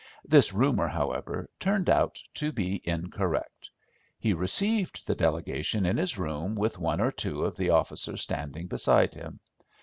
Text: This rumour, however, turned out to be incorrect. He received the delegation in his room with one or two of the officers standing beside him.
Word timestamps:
This 0.25 0.51
rumour, 0.51 0.87
however, 0.87 1.47
turned 1.59 1.87
out 1.87 2.17
to 2.33 2.51
be 2.51 2.81
incorrect. 2.85 3.69
He 4.17 4.33
received 4.33 5.05
the 5.05 5.13
delegation 5.13 5.85
in 5.85 5.97
his 5.97 6.17
room 6.17 6.55
with 6.55 6.79
one 6.79 6.99
or 6.99 7.11
two 7.11 7.43
of 7.43 7.55
the 7.55 7.69
officers 7.69 8.19
standing 8.23 8.65
beside 8.65 9.13
him. 9.13 9.39